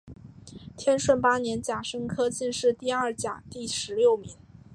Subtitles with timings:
[0.75, 4.35] 天顺八年甲申科进士第二甲第十六名。